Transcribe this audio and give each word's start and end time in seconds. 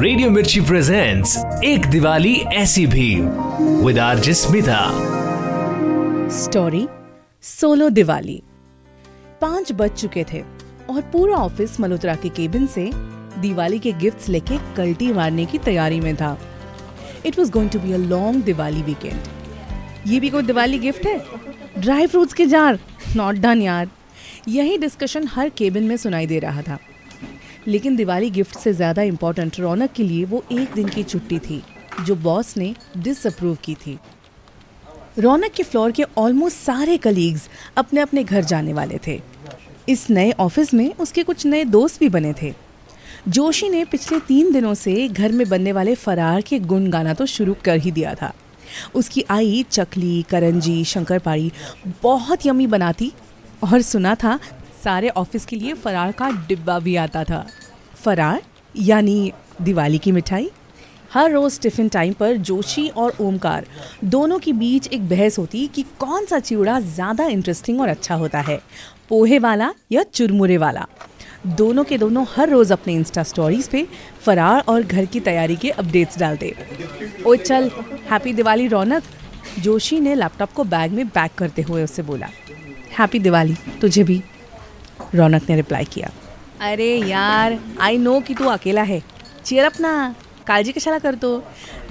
Radio 0.00 0.28
Mirchi 0.30 0.60
presents 0.60 1.36
एक 1.64 1.86
दिवाली 1.86 2.34
ऐसी 2.54 2.86
भी 2.86 3.14
with 3.84 3.98
RJ 3.98 4.34
Smita 4.34 4.78
story 6.32 6.86
solo 7.42 7.88
Diwali 7.88 8.40
पाँच 9.40 9.72
बज 9.72 9.90
चुके 9.90 10.24
थे 10.24 10.42
और 10.90 11.00
पूरा 11.12 11.36
ऑफ़िस 11.36 11.78
मल्होत्रा 11.80 12.14
के 12.14 12.28
केबिन 12.28 12.66
से 12.66 12.90
दिवाली 13.40 13.78
के 13.78 13.92
गिफ्ट्स 13.92 14.28
लेके 14.28 14.58
कल्टी 14.76 15.12
मारने 15.12 15.46
की 15.46 15.58
तैयारी 15.58 16.00
में 16.00 16.14
था। 16.16 16.38
It 17.26 17.38
was 17.38 17.50
going 17.52 17.70
to 17.70 17.78
be 17.78 17.92
a 17.92 17.96
long 17.96 18.44
Diwali 18.44 18.82
weekend 18.82 20.08
ये 20.08 20.20
भी 20.20 20.30
कोई 20.30 20.42
दिवाली 20.42 20.78
गिफ्ट 20.78 21.06
है? 21.06 21.20
ड्राई 21.78 22.06
फ्रूट्स 22.06 22.34
के 22.34 22.46
जार 22.46 22.78
नॉट 23.16 23.34
डन 23.36 23.62
यार। 23.62 23.88
यही 24.48 24.78
डिस्कशन 24.78 25.26
हर 25.26 25.48
केबिन 25.48 25.84
में 25.84 25.96
सुनाई 25.96 26.26
दे 26.26 26.38
रहा 26.38 26.62
था। 26.62 26.78
लेकिन 27.66 27.96
दिवाली 27.96 28.30
गिफ्ट 28.30 28.58
से 28.58 28.72
ज़्यादा 28.72 29.02
इम्पोर्टेंट 29.04 29.58
रौनक 29.60 29.92
के 29.92 30.02
लिए 30.02 30.24
वो 30.24 30.42
एक 30.52 30.72
दिन 30.74 30.88
की 30.88 31.02
छुट्टी 31.04 31.38
थी, 31.38 31.62
जो 32.06 32.14
बॉस 32.16 32.56
ने 32.56 32.74
डिसअप्रूव 32.96 33.56
की 33.64 33.74
थी। 33.76 33.98
रौनक 35.18 35.52
के 35.52 35.62
फ्लोर 35.62 35.92
के 35.92 36.04
ऑलमोस्ट 36.18 36.56
सारे 36.56 36.96
कलीग्स 36.98 37.48
अपने 37.76 38.00
अपने 38.00 38.24
घर 38.24 38.44
जाने 38.44 38.72
वाले 38.72 38.98
थे। 39.06 39.20
इस 39.88 40.08
नए 40.10 40.32
ऑफ़िस 40.40 40.72
में 40.74 40.94
उसके 40.94 41.22
कुछ 41.22 41.46
नए 41.46 41.64
दोस्त 41.66 42.00
भी 42.00 42.08
बने 42.08 42.32
थे। 42.42 42.52
जोशी 43.28 43.68
ने 43.68 43.84
पिछले 43.84 44.18
तीन 44.20 44.52
दिनों 44.52 44.74
से 44.74 45.08
घर 45.08 45.32
में 45.32 45.48
बनने 45.48 45.72
वाले 45.72 45.94
फरार 45.94 46.40
के 46.40 46.58
गुण 46.60 46.88
गाना 46.90 47.14
तो 47.14 47.26
शुरू 47.26 47.56
कर 47.64 47.78
ही 47.78 47.90
दिया 47.90 48.14
था। 48.14 48.32
उसकी 48.94 49.24
आई 49.30 49.64
चकली, 49.70 50.22
करंजी 50.22 50.84
शंकरपाड़ी 50.84 51.50
बहुत 52.02 52.46
यमी 52.46 52.66
बनाती 52.66 53.12
और 53.64 53.82
सुना 53.82 54.14
था 54.14 54.38
सारे 54.88 55.08
ऑफ़िस 55.10 55.44
के 55.46 55.56
लिए 55.56 55.72
फरार 55.76 56.12
का 56.12 56.30
डिब्बा 56.48 56.78
भी 56.78 56.94
आता 56.96 57.24
था। 57.24 57.44
फरार, 57.94 58.42
यानी 58.74 59.32
दिवाली 59.62 59.98
की 59.98 60.12
मिठाई, 60.12 60.50
हर 61.12 61.30
रोज 61.30 61.58
टिफ़िन 61.60 61.88
टाइम 61.88 62.12
पर 62.12 62.36
जोशी 62.38 62.86
और 62.88 63.16
ओमकार, 63.20 63.66
दोनों 64.06 64.38
के 64.38 64.52
बीच 64.54 64.86
एक 64.88 65.08
बहस 65.08 65.38
होती 65.38 65.66
कि 65.66 65.82
कौन 65.98 66.26
सा 66.26 66.38
चिवड़ा 66.40 66.78
ज़्यादा 66.80 67.26
इंटरेस्टिंग 67.26 67.80
और 67.80 67.88
अच्छा 67.88 68.14
होता 68.14 68.40
है, 68.40 68.60
पोहे 69.08 69.38
वाला 69.38 69.72
या 69.92 70.02
चुरमुरे 70.04 70.56
वाला। 70.56 70.86
दोनों 71.48 71.84
के 71.84 71.98
दोनों 71.98 72.24
हर 72.28 72.48
रोज़ 72.50 72.72
अपने 72.72 72.94
इंस्टा 72.94 73.22
स्टोरीज 73.24 73.68
पे 73.68 73.86
फरार 74.24 74.64
और 74.68 74.82
घर 74.82 75.04
की 75.04 75.20
तैयारी 75.20 75.56
के 75.56 75.70
अपडेट्स 75.72 76.18
डालते। 76.18 76.54
ओ 77.26 77.34
चल 77.36 77.70
हैप्पी 78.10 78.32
दिवाली 78.32 78.68
रौनक। 78.68 79.02
जोशी 79.60 80.00
ने 80.00 80.14
लैपटॉप 80.14 80.52
को 80.52 80.64
बैग 80.66 80.92
में 80.92 81.06
पैक 81.10 81.34
करते 81.38 81.62
हुए 81.62 81.84
उससे 81.84 82.02
बोला 82.04 82.28
हैप्पी 82.98 83.18
दिवाली, 83.18 83.54
तुझे 83.80 84.04
भी। 84.04 84.22
रौनक 85.14 85.48
ने 85.48 85.56
रिप्लाई 85.56 85.84
किया। 85.84 86.10
अरे 86.62 86.94
यार 86.98 87.58
आई 87.80 87.98
नो 87.98 88.18
कि 88.20 88.34
तू 88.34 88.44
अकेला 88.48 88.82
है। 88.82 89.02
चेयर 89.44 89.64
अपना 89.64 90.14
काळजी 90.46 90.72
कशाला 90.72 90.98
करतो? 90.98 91.42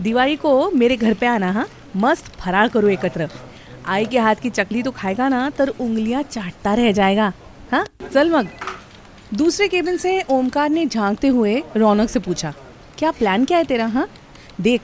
दिवाळी 0.01 0.35
को 0.35 0.69
मेरे 0.71 0.95
घर 0.95 1.13
पे 1.13 1.25
आना 1.27 1.51
हाँ? 1.51 1.67
मस्त 1.95 2.31
फरार 2.39 2.67
करो 2.67 2.87
एकत्र। 2.89 3.27
आई 3.87 4.05
के 4.05 4.19
हाथ 4.19 4.35
की 4.35 4.49
चकली 4.49 4.81
तो 4.83 4.91
खाएगा 4.91 5.27
ना, 5.29 5.49
तर 5.49 5.69
उंगलियाँ 5.69 6.21
चाटता 6.23 6.73
रह 6.73 6.91
जाएगा 6.91 7.31
हाँ? 7.71 7.85
चल 8.13 8.29
मग। 8.31 8.47
दूसरे 9.33 9.67
केबिन 9.67 9.97
से 9.97 10.21
ओमकार 10.29 10.69
ने 10.69 10.85
झांकते 10.85 11.27
हुए 11.27 11.61
रौनक 11.77 12.09
से 12.09 12.19
पूछा, 12.19 12.53
क्या 12.97 13.11
प्लान 13.11 13.45
क्या 13.45 13.57
है 13.57 13.63
तेरा 13.63 13.85
हाँ? 13.87 14.07
देख, 14.61 14.81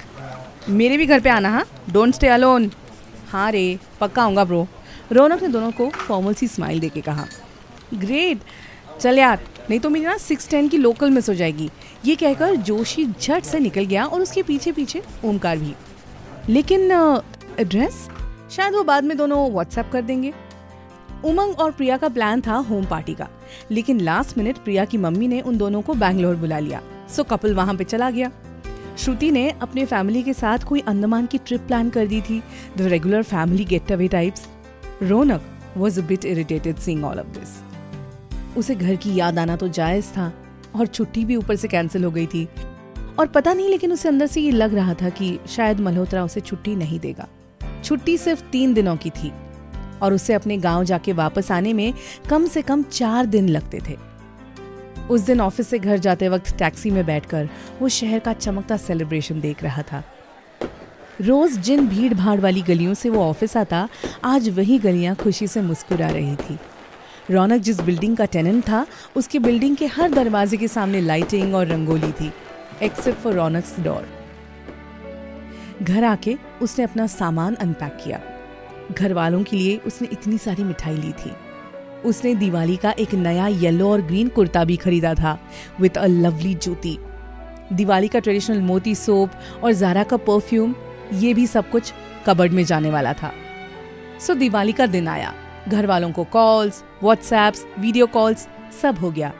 मेरे 0.69 0.97
भी 0.97 1.05
घर 1.05 1.19
पे 1.19 1.29
आना 1.29 1.49
हाँ? 1.49 1.65
डोंट 1.89 2.15
स्टे 2.15 2.27
अलोन 2.29 2.71
हाँ 3.29 3.51
रे, 3.51 3.79
पक्का 4.01 4.23
आऊँगा 4.23 4.43
ब्रो 4.45 4.67
रौनक 5.11 5.41
ने 5.41 5.47
दोनों 5.47 5.71
को 5.71 5.89
फॉर्मल 5.89 6.33
सी 6.33 6.47
स्माइल 6.47 6.79
देके 6.79 7.01
कहा। 7.01 7.25
ग्रेट 7.93 8.41
चल 8.99 9.19
यार, 9.19 9.43
नहीं 9.69 9.79
तो 9.79 9.89
मेरी 9.89 10.05
ना 10.05 10.17
सिक्स 10.17 10.49
टेन 10.49 10.67
की 10.69 10.77
लोकल 10.77 11.11
मिस 11.11 11.29
हो 11.29 11.33
जाएगी। 11.33 11.69
ये 12.05 12.15
कहकर 12.15 12.55
जोशी 12.55 13.05
झट 13.05 13.43
से 13.43 13.59
निकल 13.59 13.85
गया 13.85 14.05
और 14.05 14.21
उसके 14.21 14.43
पीछे 14.43 14.71
पीछे 14.71 15.01
ओमकार 15.25 15.57
भी। 15.57 15.73
लेकिन 16.49 16.91
एड्रेस 17.59 18.07
शायद 18.51 18.73
वो 18.73 18.83
बाद 18.83 19.03
में 19.03 19.15
दोनों 19.17 19.49
व्हाट्सएप 19.51 19.89
कर 19.93 20.01
देंगे। 20.01 20.33
उमंग 21.25 21.59
और 21.59 21.71
प्रिया 21.71 21.97
का 21.97 22.09
प्लान 22.09 22.41
था 22.41 22.55
होम 22.69 22.85
पार्टी 22.85 23.13
का। 23.13 23.27
लेकिन 23.71 23.99
लास्ट 23.99 24.37
मिनट 24.37 24.57
प्रिया 24.57 24.85
की 24.85 24.97
मम्मी 24.97 25.27
ने 25.27 25.41
उन 25.41 25.57
दोनों 25.57 25.81
को 25.81 25.93
बैंगलोर 25.93 26.35
बुला 26.35 26.59
लिया। 26.59 26.81
सो 27.15 27.23
कपल 27.23 27.53
वहाँ 27.53 27.75
पे 27.75 27.83
चला 27.83 28.09
गया। 28.09 28.31
श्रुति 28.97 29.31
ने 29.31 29.49
अपने 29.61 29.85
फैमिली 29.85 30.23
के 30.23 30.33
साथ 30.33 30.59
कोई 30.59 30.83
अंडमान 30.87 31.25
की 31.25 31.37
ट्रिप 31.37 31.61
प्लान 31.61 31.89
कर 31.89 32.07
दी 32.07 32.21
थी। 32.21 32.41
The 32.77 32.81
regular 32.81 33.23
family 33.23 33.65
getaway 33.91 34.07
types 34.07 34.47
Raunak 35.03 35.43
was 35.77 36.01
a 36.01 36.03
bit 36.03 36.25
irritated 36.25 36.77
seeing 36.77 37.05
all 37.05 37.19
of 37.19 37.27
this 37.29 37.72
उसे 38.57 38.75
घर 38.75 38.95
की 38.95 39.15
याद 39.15 39.39
आना 39.39 39.55
तो 39.55 39.67
जायज़ 39.67 40.05
था 40.05 40.31
और 40.75 40.87
छुट्टी 40.87 41.25
भी 41.25 41.35
ऊपर 41.35 41.55
से 41.55 41.67
कैंसिल 41.67 42.03
हो 42.03 42.11
गई 42.11 42.25
थी। 42.25 42.47
और 43.19 43.27
पता 43.27 43.53
नहीं, 43.53 43.69
लेकिन 43.69 43.91
उसे 43.91 44.09
अंदर 44.09 44.27
से 44.27 44.41
ये 44.41 44.51
लग 44.51 44.73
रहा 44.73 44.93
था 44.93 45.09
कि 45.09 45.39
शायद 45.47 45.79
मल्होत्रा 45.79 46.23
उसे 46.23 46.41
छुट्टी 46.41 46.75
नहीं 46.75 46.99
देगा। 46.99 47.27
छुट्टी 47.83 48.17
सिर्फ़ 48.17 48.43
तीन 48.43 48.73
दिनों 48.73 48.95
की 48.97 49.09
थी 49.09 49.31
और 50.01 50.13
उसे 50.13 50.33
अपने 50.33 50.57
गाँव 50.57 50.83
जाके 50.83 51.13
वापस 51.13 51.51
आने 51.51 51.73
में 51.73 51.93
कम 52.29 52.47
से 52.47 52.61
कम 52.61 52.83
चार 52.83 53.25
दिन 53.25 53.49
लगते 53.49 53.79
थे। 53.89 53.97
उस 55.09 55.21
दिन 55.21 55.41
ऑफ़िस 55.41 55.67
से 55.67 55.79
घर 55.79 55.97
जाते 55.97 56.29
वक्त 56.29 56.57
टैक्सी 56.57 56.91
में 56.91 57.05
बैठकर 57.05 57.49
वो 57.81 57.89
शहर 57.89 58.19
का 58.19 58.33
चमकता 58.33 58.77
सेलिब्रेशन 58.77 59.39
देख 59.41 59.63
रहा 59.63 59.81
था। 59.81 60.03
रोज 61.21 61.57
जिन 61.57 61.87
भीड़ 61.87 62.13
भाड़ 62.13 62.39
वाली 62.39 62.61
गलियों 62.61 62.93
से 62.93 63.09
वो 63.09 63.23
ऑफ़िस 63.23 63.57
आता, 63.57 63.87
आज 64.23 64.49
वही 64.49 64.77
गलियाँ 64.79 65.15
खुशी 65.15 65.47
से 65.47 65.61
मुस्कुरा 65.61 66.07
रही 66.07 66.35
थी। 66.35 66.57
रौनक 67.31 67.61
जिस 67.61 67.79
बिल्डिंग 67.81 68.17
का 68.17 68.25
टेनेंट 68.25 68.63
था, 68.63 68.85
उसकी 69.15 69.39
बिल्डिंग 69.39 69.75
के 69.77 69.85
हर 69.85 70.11
दरवाजे 70.11 70.57
के 70.57 70.67
सामने 70.67 71.01
लाइटिंग 71.01 71.55
और 71.55 71.67
रंगोली 71.67 72.11
थी 72.11 72.31
एक्सेप्ट 72.81 73.19
फॉर 73.19 73.33
रौनक 73.33 73.63
डोर 73.79 74.07
घर 75.81 76.03
आके 76.03 76.35
उसने 76.61 76.85
अपना 76.85 77.07
सामान 77.07 77.55
अनपैक 77.55 77.97
किया। 78.03 78.19
घर 78.91 79.13
वालों 79.13 79.43
के 79.43 79.57
लिए 79.57 79.77
उसने 79.77 80.07
इतनी 80.11 80.37
सारी 80.37 80.63
मिठाई 80.63 80.95
ली 80.95 81.11
थी। 81.11 81.31
उसने 82.05 82.33
दिवाली 82.35 82.75
का 82.77 82.91
एक 82.91 83.13
नया 83.13 83.47
येलो 83.47 83.91
और 83.91 84.01
ग्रीन 84.01 84.27
कुर्ता 84.27 84.63
भी 84.65 84.77
खरीदा 84.77 85.13
था 85.13 85.37
विथ 85.79 85.97
अ 85.97 86.05
लवली 86.05 86.53
जूती 86.55 86.97
दिवाली 87.73 88.07
का 88.07 88.19
ट्रेडिशनल 88.19 88.61
मोती 88.61 88.95
सोप 88.95 89.31
और 89.63 89.73
जारा 89.73 90.03
का 90.03 90.17
परफ्यूम 90.17 90.75
ये 91.13 91.33
भी 91.33 91.47
सब 91.47 91.69
कुछ 91.69 91.93
कबर्ड 92.25 92.51
में 92.51 92.63
जाने 92.65 92.91
वाला 92.91 93.13
था। 93.13 93.31
सो 94.19 94.33
दिवाली 94.33 94.71
का 94.71 94.85
दिन 94.85 95.07
आया। 95.07 95.33
घर 95.69 95.85
वालों 95.85 96.11
को 96.11 96.23
कॉल्स 96.23 96.83
व्हाट्सएप्स 97.03 97.65
वीडियो 97.79 98.07
कॉल्स 98.07 98.47
सब 98.81 98.97
हो 98.97 99.11
गया। 99.11 99.31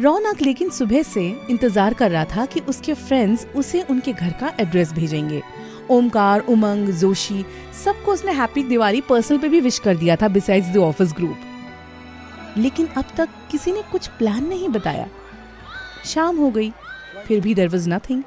रौनक 0.00 0.42
लेकिन 0.42 0.70
सुबह 0.70 1.02
से 1.02 1.26
इंतज़ार 1.50 1.94
कर 1.94 2.10
रहा 2.10 2.24
था 2.26 2.44
कि 2.46 2.60
उसके 2.60 2.94
फ्रेंड्स 2.94 3.46
उसे 3.56 3.82
उनके 3.82 4.12
घर 4.12 4.30
का 4.30 4.52
एड्रेस 4.60 4.92
भेजेंगे। 4.92 5.42
ओमकार, 5.90 6.40
उमंग, 6.40 6.88
जोशी, 6.90 7.44
सबको 7.84 8.12
उसने 8.12 8.32
हैप्पी 8.32 8.62
दिवाली 8.62 9.00
पर्सनल 9.00 9.38
पे 9.38 9.48
भी 9.48 9.60
विश 9.60 9.78
कर 9.78 9.96
दिया 9.96 10.16
था 10.16 10.28
बिसाइड्स 10.28 10.68
द 10.68 10.76
ऑफ़िस 10.78 11.12
ग्रुप 11.12 12.56
लेकिन 12.56 12.86
अब 12.96 13.04
तक 13.16 13.28
किसी 13.50 13.72
ने 13.72 13.82
कुछ 13.92 14.06
प्लान 14.08 14.44
नहीं 14.48 14.68
बताया। 14.68 15.06
शाम 16.04 16.36
हो 16.36 16.50
गई, 16.50 16.70
फिर 17.26 17.40
भी 17.40 17.54
देर 17.54 17.68
वॉज़ 17.68 17.88
नथिंग 17.90 18.22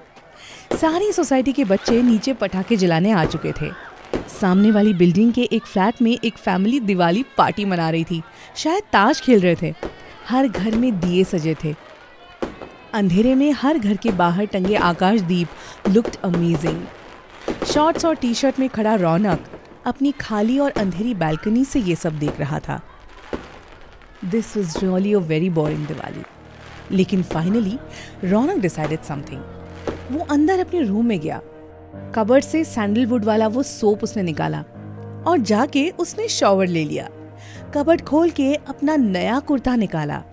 सारी 0.75 1.11
सोसाइटी 1.11 1.51
के 1.53 1.63
बच्चे 1.65 2.01
नीचे 2.01 2.33
पटाखे 2.33 2.75
जलाने 2.77 3.11
आ 3.11 3.25
चुके 3.25 3.51
थे। 3.51 3.69
सामने 4.41 4.71
वाली 4.71 4.93
बिल्डिंग 4.93 5.33
के 5.33 5.41
एक 5.41 5.65
फ्लैट 5.65 6.01
में 6.01 6.19
एक 6.23 6.37
फैमिली 6.37 6.79
दिवाली 6.79 7.25
पार्टी 7.37 7.65
मना 7.65 7.89
रही 7.89 8.03
थी। 8.03 8.21
शायद 8.55 8.83
ताश 8.83 9.21
खेल 9.21 9.39
रहे 9.39 9.55
थे। 9.61 9.73
हर 10.29 10.47
घर 10.47 10.75
में 10.75 10.99
दिए 10.99 11.23
सजे 11.23 11.55
थे। 11.63 11.75
अंधेरे 12.93 13.35
में 13.35 13.51
हर 13.51 13.77
घर 13.77 13.97
के 13.97 14.11
बाहर 14.11 14.45
टंगे 14.45 14.75
आकाश 14.75 15.21
दीप। 15.21 15.47
लुक्ड 15.89 16.15
अमेजिंग 16.23 16.83
शॉर्ट्स 17.65 18.05
और 18.05 18.15
टी 18.15 18.33
शर्ट 18.33 18.59
में 18.59 18.69
खड़ा 18.69 18.95
रौनक 18.95 19.47
अपनी 19.85 20.11
खाली 20.11 20.59
और 20.59 20.71
अंधेरी 20.71 21.13
बैल्कनी 21.13 21.65
से 21.65 21.79
ये 21.79 21.95
सब 21.95 22.19
देख 22.19 22.39
रहा 22.39 22.59
था। 22.59 22.81
This 24.25 24.57
was 24.57 24.77
really 24.85 25.13
a 25.13 25.19
very 25.19 25.49
boring 25.49 25.87
Diwali. 25.87 26.23
लेकिन 26.91 27.23
फाइनली 27.23 27.77
रौनक 28.23 28.57
डिसाइडेड 28.57 29.01
समथिंग 29.01 29.41
वो 30.11 30.25
अंदर 30.31 30.59
अपने 30.59 30.81
रूम 30.81 31.05
में 31.05 31.19
गया। 31.19 31.41
कबर्ड 32.15 32.43
से 32.43 32.63
सैंडलवुड 32.63 33.25
वाला 33.25 33.47
वो 33.47 33.63
सोप 33.63 34.03
उसने 34.03 34.23
निकाला 34.23 34.59
और 35.27 35.37
जाके 35.37 35.89
उसने 35.89 36.27
शॉवर 36.27 36.67
ले 36.67 36.83
लिया। 36.85 37.09
कबर्ड 37.73 38.01
खोल 38.01 38.29
के 38.29 38.53
अपना 38.55 38.95
नया 38.95 39.39
कुर्ता 39.39 39.75
निकाला, 39.75 40.23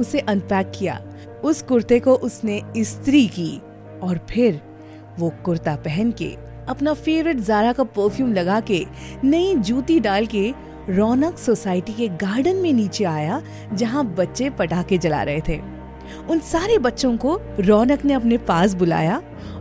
उसे 0.00 0.18
अनपैक 0.18 0.72
किया। 0.78 1.00
उस 1.44 1.62
कुर्ते 1.62 2.00
को 2.00 2.14
उसने 2.14 2.60
इस्त्री 2.76 3.26
की 3.28 3.56
और 4.02 4.20
फिर 4.30 4.60
वो 5.18 5.32
कुर्ता 5.44 5.76
पहन 5.76 6.10
के 6.10 6.34
अपना 6.68 6.94
फेवरेट 6.94 7.36
जारा 7.36 7.72
का 7.72 7.84
परफ्यूम 7.84 8.32
लगा 8.32 8.60
के 8.60 8.84
नई 9.24 9.54
जूती 9.54 10.00
डाल 10.00 10.26
के 10.26 10.52
रौनक 10.88 11.38
सोसाइटी 11.38 11.92
के 11.92 12.08
गार्डन 12.08 12.56
में 12.56 12.72
नीचे 12.72 13.04
आया, 13.04 13.42
जहाँ 13.72 14.04
बच्चे 14.06 14.50
पटाखे 14.50 14.98
जला 14.98 15.22
रहे 15.22 15.40
थे। 15.40 15.60
उन 16.30 16.38
सारे 16.42 16.78
बच्चों 16.78 17.16
को 17.16 17.38
रौनक 17.60 18.04
ने 18.04 18.14
अपने 18.14 18.38
पास 18.48 18.74
बुलाया 18.74 19.20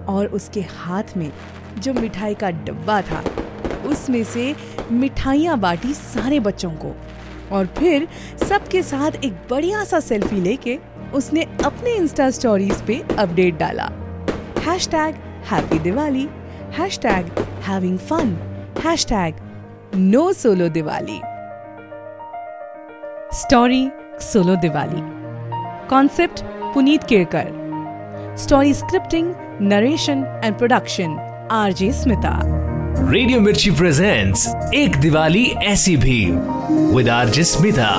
और 0.09 0.27
उसके 0.27 0.61
हाथ 0.61 1.17
में 1.17 1.31
जो 1.79 1.93
मिठाई 1.93 2.33
का 2.33 2.49
डब्बा 2.49 3.01
था, 3.01 3.23
उसमें 3.85 4.23
से 4.23 4.55
मिठाइयाँ 4.91 5.57
बांटी 5.59 5.93
सारे 5.93 6.39
बच्चों 6.39 6.71
को। 6.75 6.95
और 7.51 7.65
फिर 7.77 8.07
सबके 8.43 8.81
साथ 8.83 9.23
एक 9.25 9.33
बढ़िया 9.49 9.83
सा 9.83 9.99
सेल्फी 9.99 10.41
लेके 10.41 10.77
उसने 11.13 11.43
अपने 11.65 11.95
इंस्टा 11.95 12.29
स्टोरीज 12.29 12.81
पे 12.81 13.03
अपडेट 13.19 13.57
डाला। 13.57 13.89
Hashtag 14.87 15.15
happy 15.51 15.79
Diwali 15.79 16.27
hashtag 16.99 17.39
having 17.63 17.97
fun 17.99 18.35
hashtag 19.05 19.35
no 19.95 20.31
solo 20.33 20.69
Diwali 20.69 21.19
story 23.33 23.89
solo 24.21 24.55
Diwali 24.55 25.22
concept 25.89 26.43
Puneet 26.73 27.03
Kerkar 27.09 28.35
story 28.39 28.73
scripting 28.73 29.33
narration 29.61 30.23
and 30.43 30.55
production 30.57 31.17
RJ 31.51 31.91
Smita 31.93 32.39
radio 33.11 33.39
Mirchi 33.39 33.71
presents 33.71 34.47
एक 34.75 34.99
दिवाली 35.01 35.45
ऐसी 35.65 35.95
भी 35.97 36.19
विद 36.95 37.09
आरजे 37.09 37.43
स्मिता 37.43 37.89